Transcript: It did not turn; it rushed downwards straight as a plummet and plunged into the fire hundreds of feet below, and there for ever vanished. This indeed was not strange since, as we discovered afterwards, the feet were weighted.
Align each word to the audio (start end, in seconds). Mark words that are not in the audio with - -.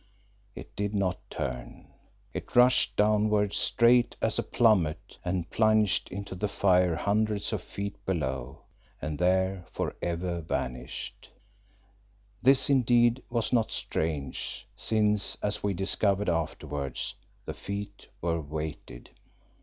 It 0.55 0.75
did 0.75 0.95
not 0.95 1.19
turn; 1.29 1.85
it 2.33 2.55
rushed 2.55 2.95
downwards 2.95 3.55
straight 3.55 4.15
as 4.19 4.39
a 4.39 4.41
plummet 4.41 5.19
and 5.23 5.47
plunged 5.51 6.09
into 6.11 6.33
the 6.33 6.47
fire 6.47 6.95
hundreds 6.95 7.53
of 7.53 7.61
feet 7.61 8.03
below, 8.03 8.61
and 8.99 9.19
there 9.19 9.67
for 9.71 9.95
ever 10.01 10.41
vanished. 10.41 11.29
This 12.41 12.67
indeed 12.67 13.21
was 13.29 13.53
not 13.53 13.71
strange 13.71 14.65
since, 14.75 15.37
as 15.43 15.61
we 15.61 15.71
discovered 15.75 16.29
afterwards, 16.29 17.13
the 17.45 17.53
feet 17.53 18.07
were 18.21 18.41
weighted. 18.41 19.11